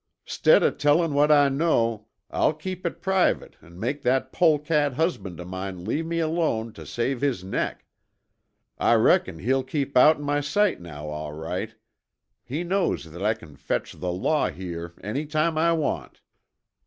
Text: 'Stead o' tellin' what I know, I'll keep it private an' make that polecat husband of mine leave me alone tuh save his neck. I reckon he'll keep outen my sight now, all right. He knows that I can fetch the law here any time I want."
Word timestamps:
'Stead 0.25 0.63
o' 0.63 0.71
tellin' 0.71 1.13
what 1.13 1.31
I 1.31 1.47
know, 1.47 2.07
I'll 2.31 2.53
keep 2.55 2.87
it 2.87 3.03
private 3.03 3.55
an' 3.61 3.79
make 3.79 4.01
that 4.01 4.31
polecat 4.33 4.93
husband 4.95 5.39
of 5.39 5.47
mine 5.47 5.85
leave 5.85 6.07
me 6.07 6.17
alone 6.17 6.73
tuh 6.73 6.85
save 6.87 7.21
his 7.21 7.43
neck. 7.43 7.85
I 8.79 8.95
reckon 8.95 9.37
he'll 9.37 9.61
keep 9.63 9.95
outen 9.95 10.23
my 10.23 10.41
sight 10.41 10.81
now, 10.81 11.05
all 11.05 11.33
right. 11.33 11.75
He 12.43 12.63
knows 12.63 13.11
that 13.11 13.21
I 13.21 13.35
can 13.35 13.55
fetch 13.55 13.93
the 13.93 14.11
law 14.11 14.49
here 14.49 14.95
any 15.03 15.27
time 15.27 15.55
I 15.55 15.71
want." 15.73 16.21